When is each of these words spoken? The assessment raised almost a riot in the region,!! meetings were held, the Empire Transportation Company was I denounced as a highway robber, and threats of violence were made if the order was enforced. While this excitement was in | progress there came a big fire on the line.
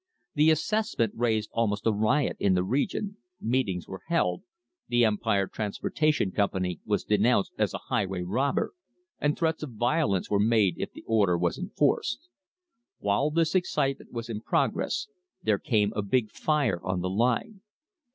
The 0.33 0.49
assessment 0.49 1.13
raised 1.15 1.51
almost 1.53 1.85
a 1.85 1.91
riot 1.91 2.35
in 2.39 2.55
the 2.55 2.63
region,!! 2.63 3.17
meetings 3.39 3.87
were 3.87 4.01
held, 4.07 4.41
the 4.87 5.05
Empire 5.05 5.45
Transportation 5.45 6.31
Company 6.31 6.79
was 6.87 7.05
I 7.05 7.09
denounced 7.09 7.51
as 7.59 7.75
a 7.75 7.85
highway 7.85 8.23
robber, 8.23 8.73
and 9.19 9.37
threats 9.37 9.61
of 9.61 9.73
violence 9.73 10.27
were 10.27 10.39
made 10.39 10.79
if 10.79 10.91
the 10.91 11.03
order 11.05 11.37
was 11.37 11.59
enforced. 11.59 12.29
While 12.97 13.29
this 13.29 13.53
excitement 13.53 14.11
was 14.11 14.27
in 14.27 14.41
| 14.41 14.41
progress 14.41 15.05
there 15.43 15.59
came 15.59 15.93
a 15.95 16.01
big 16.01 16.31
fire 16.31 16.81
on 16.83 17.01
the 17.01 17.09
line. 17.11 17.61